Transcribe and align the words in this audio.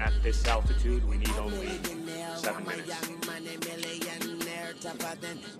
At 0.00 0.12
this 0.22 0.44
altitude, 0.46 1.08
we 1.08 1.16
need 1.18 1.30
only 1.38 1.78
seven 2.36 2.66
minutes. 2.66 3.21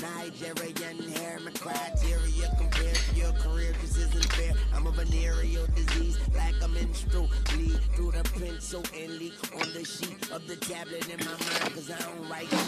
Nigerian 0.00 0.98
hair. 1.12 1.38
My 1.44 1.50
criteria 1.52 2.48
compared 2.58 2.96
to 2.96 3.16
your 3.16 3.32
career 3.32 3.72
just 3.80 3.96
isn't 3.98 4.32
fair. 4.32 4.52
I'm 4.74 4.86
a 4.86 4.90
venereal 4.90 5.66
disease, 5.74 6.18
like 6.34 6.54
a 6.62 6.68
menstrual 6.68 7.28
bleed 7.52 7.78
through 7.94 8.12
the 8.12 8.22
pencil 8.38 8.82
and 8.96 9.18
leak 9.18 9.34
on 9.54 9.72
the 9.72 9.84
sheet 9.84 10.30
of 10.30 10.46
the 10.46 10.56
tablet 10.56 11.08
in 11.08 11.18
my 11.18 11.32
mind. 11.32 11.74
Cause 11.74 11.90
I 11.90 11.98
don't 11.98 12.28
write 12.28 12.48
shit. 12.48 12.60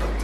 go 0.00 0.06
to 0.06 0.22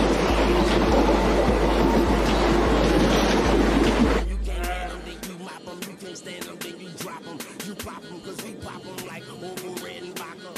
You 6.41 6.48
can't 6.48 6.48
stand 6.48 6.48
'em, 6.48 6.58
then 6.59 6.80
you 6.80 6.90
drop 6.98 7.27
'em. 7.27 7.38
You 7.66 7.76
pop 7.76 8.04
'em, 8.04 8.22
'cause 8.22 8.41
we 8.44 8.52
pop 8.54 8.82
'em 8.86 9.08
like 9.08 9.23
Oval 9.30 9.76
Redenbacher. 9.76 10.55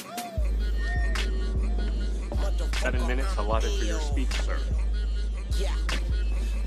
Seven 2.81 3.07
minutes 3.07 3.35
allotted 3.37 3.71
for 3.79 3.85
your 3.85 4.01
speech, 4.01 4.41
sir. 4.45 4.57
Yeah. 5.57 5.69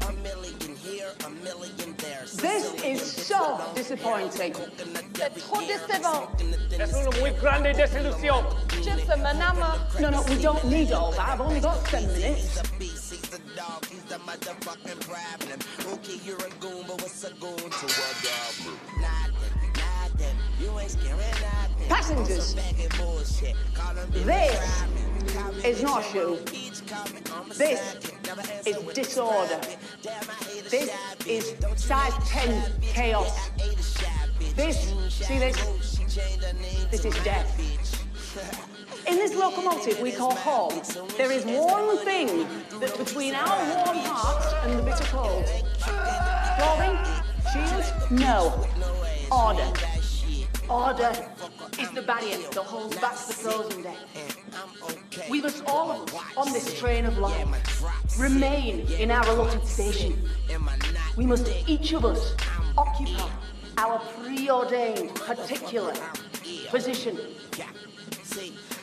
A 0.09 0.13
million 0.23 0.77
here, 0.77 1.13
a 1.25 1.31
million 1.31 1.95
there. 1.99 2.25
This 2.37 2.73
is 2.85 3.03
so 3.27 3.61
disappointing. 3.75 4.55
C'est 5.15 5.35
trop 5.41 5.63
décevant. 5.67 6.29
Es 6.79 6.93
una 6.95 7.11
muy 7.19 7.31
grande 7.33 7.75
desilusión. 7.75 8.45
Je 8.83 8.91
fais 9.05 9.17
mon. 9.17 9.37
No, 10.01 10.11
no, 10.11 10.23
we 10.29 10.37
don't 10.37 10.65
need 10.65 10.93
all 10.93 11.11
that. 11.13 11.29
I've 11.29 11.41
only 11.41 11.61
got 11.61 11.85
seven 11.89 12.13
minutes. 12.13 12.45
He's 12.45 12.57
a 12.59 12.63
beast, 12.79 13.11
he's 13.13 13.33
a 13.35 13.39
dog, 13.57 13.85
he's 13.87 14.05
the 14.05 14.19
motherfucking 14.19 15.01
problem. 15.01 15.59
Okay, 15.93 16.21
you're 16.25 16.37
a 16.37 16.51
goon, 16.61 16.85
but 16.87 17.01
what's 17.03 17.25
a 17.25 17.33
goon 17.33 17.57
to 17.57 17.87
a 17.87 18.15
goblin? 18.23 18.79
Passengers. 21.89 22.55
This 24.25 24.85
is 25.65 25.83
not 25.83 26.03
my 26.15 26.33
This 27.57 27.97
is 28.67 28.77
disorder. 28.95 29.61
This 30.71 30.91
is 31.27 31.55
size 31.77 32.13
10 32.29 32.73
chaos. 32.83 33.51
This, 34.55 34.93
see 35.11 35.39
this? 35.39 35.57
This 36.91 37.05
is 37.05 37.15
death. 37.25 37.59
In 39.09 39.17
this 39.17 39.35
locomotive 39.35 40.01
we 40.01 40.13
call 40.13 40.35
home, 40.35 40.83
there 41.17 41.31
is 41.31 41.45
one 41.45 41.99
thing 41.99 42.47
that's 42.81 42.97
between 42.97 43.35
our 43.35 43.59
warm 43.75 43.99
hearts 43.99 44.53
and 44.65 44.79
the 44.79 44.83
bitter 44.83 45.05
cold. 45.05 45.45
Clothing? 46.59 47.26
No. 48.11 48.67
Order. 49.31 49.73
Order 50.69 51.13
is 51.81 51.91
the 51.91 52.03
barrier 52.03 52.39
that 52.39 52.55
holds 52.57 52.97
back 52.97 53.15
the 53.15 53.33
frozen 53.35 53.83
death. 53.83 55.29
We 55.31 55.41
must 55.41 55.65
all 55.67 55.91
of 55.91 56.15
us 56.15 56.23
on 56.37 56.53
this 56.53 56.79
train 56.79 57.05
of 57.05 57.19
life 57.19 58.19
remain 58.19 58.81
in 58.93 59.11
our 59.11 59.29
allotted 59.29 59.67
station. 59.67 60.29
We 61.17 61.27
must 61.27 61.49
each 61.67 61.93
of 61.93 62.05
us 62.05 62.35
occupy 62.77 63.31
our 63.79 63.99
preordained 63.99 65.15
particular 65.15 65.95
position. 66.69 67.19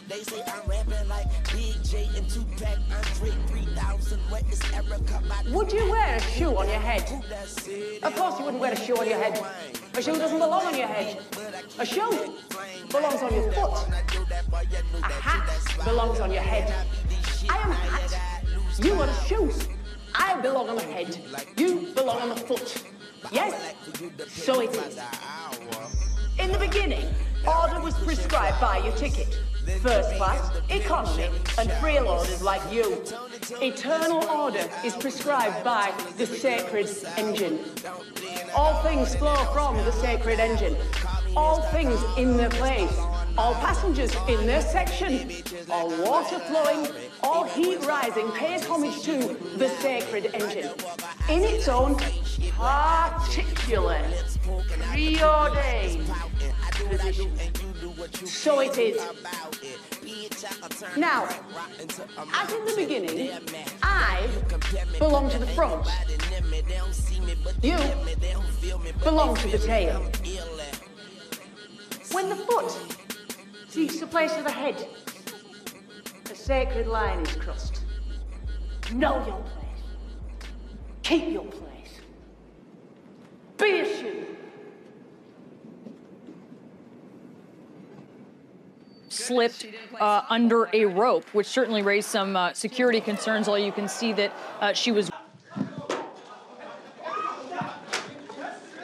They 0.07 0.21
say 0.23 0.41
I'm 0.47 0.69
rapping 0.69 1.07
like 1.07 1.27
Big 1.53 1.81
J 1.83 2.09
and 2.15 2.29
Tupac, 2.29 2.77
Andre 2.91 3.31
3000. 3.47 4.19
What 4.29 4.43
is 4.51 4.61
Erica? 4.73 5.21
My 5.27 5.43
Would 5.51 5.71
you 5.71 5.89
wear 5.89 6.15
a 6.15 6.21
shoe 6.21 6.55
on 6.57 6.67
your 6.67 6.79
head? 6.79 7.03
Of 8.03 8.15
course 8.15 8.37
you 8.37 8.45
wouldn't 8.45 8.61
wear 8.61 8.73
a 8.73 8.75
shoe 8.75 8.95
on 8.95 9.07
your 9.07 9.17
head. 9.17 9.39
A 9.95 10.01
shoe 10.01 10.17
doesn't 10.17 10.39
belong 10.39 10.65
on 10.65 10.77
your 10.77 10.87
head. 10.87 11.19
A 11.79 11.85
shoe 11.85 12.35
belongs 12.89 13.21
on 13.21 13.33
your 13.33 13.51
foot. 13.53 13.87
A 14.93 15.05
hat 15.05 15.49
belongs 15.85 16.19
on 16.19 16.31
your 16.31 16.43
head. 16.43 16.73
I 17.49 17.57
am 17.57 17.71
a 17.71 17.73
hat. 17.73 18.43
You 18.79 18.93
are 18.95 19.07
a 19.07 19.25
shoe. 19.25 19.51
I 20.15 20.39
belong 20.41 20.69
on 20.69 20.75
the 20.75 20.83
head. 20.83 21.17
You 21.57 21.93
belong 21.95 22.21
on 22.21 22.29
the 22.29 22.35
foot. 22.35 22.83
Yes? 23.31 23.73
So 24.27 24.59
it 24.59 24.75
is. 24.75 24.99
In 26.39 26.51
the 26.51 26.59
beginning, 26.59 27.07
order 27.47 27.81
was 27.81 27.93
prescribed 27.95 28.59
by 28.59 28.77
your 28.77 28.95
ticket. 28.95 29.39
First 29.81 30.15
class, 30.15 30.51
economy, 30.69 31.29
and 31.57 31.69
freeloaders 31.81 32.41
like 32.41 32.61
you. 32.71 33.01
Eternal 33.61 34.23
order 34.25 34.69
is 34.83 34.93
prescribed 34.95 35.63
by 35.63 35.93
the 36.17 36.25
sacred 36.25 36.89
engine. 37.17 37.59
All 38.55 38.81
things 38.83 39.15
flow 39.15 39.35
from 39.53 39.77
the 39.77 39.91
sacred 39.91 40.39
engine. 40.39 40.75
All 41.35 41.61
things 41.71 41.99
in 42.17 42.37
their 42.37 42.49
place. 42.49 42.95
All 43.37 43.55
passengers 43.55 44.13
in 44.27 44.45
their 44.45 44.61
section. 44.61 45.31
All 45.69 45.89
water 46.03 46.39
flowing, 46.39 46.87
all 47.23 47.45
heat 47.45 47.79
rising 47.85 48.29
pays 48.31 48.65
homage 48.65 49.01
to 49.03 49.35
the 49.57 49.69
sacred 49.79 50.29
engine. 50.33 50.71
In 51.29 51.43
its 51.43 51.67
own 51.67 51.95
particular, 52.51 54.01
preordained. 54.43 56.07
So 58.25 58.59
it 58.59 58.77
is. 58.77 59.01
Now, 60.97 61.27
as 62.33 62.51
in 62.51 62.65
the 62.65 62.73
beginning, 62.75 63.31
I 63.81 64.27
belong 64.99 65.29
to 65.29 65.39
the 65.39 65.47
front. 65.47 65.87
You 67.61 67.77
belong 69.03 69.35
to 69.35 69.47
the 69.47 69.57
tail. 69.57 70.01
When 72.11 72.29
the 72.29 72.35
foot 72.35 72.71
seeks 73.69 73.99
the 73.99 74.07
place 74.07 74.35
of 74.37 74.43
the 74.43 74.51
head, 74.51 74.87
the 76.25 76.35
sacred 76.35 76.87
line 76.87 77.19
is 77.25 77.35
crossed. 77.35 77.81
Know 78.93 79.25
your 79.25 79.41
place. 79.41 79.83
Keep 81.03 81.33
your 81.33 81.45
place. 81.45 81.99
Be 83.57 83.79
a 83.79 83.85
slipped 89.13 89.65
uh, 89.99 90.23
under 90.29 90.69
a 90.73 90.85
rope, 90.85 91.25
which 91.33 91.47
certainly 91.47 91.81
raised 91.81 92.09
some 92.09 92.35
uh, 92.35 92.53
security 92.53 93.01
concerns. 93.01 93.47
All 93.47 93.57
you 93.57 93.71
can 93.71 93.87
see 93.87 94.13
that 94.13 94.33
uh, 94.59 94.73
she 94.73 94.91
was 94.91 95.09